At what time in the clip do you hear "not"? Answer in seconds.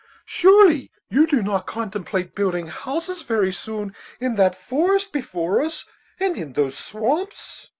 1.43-1.67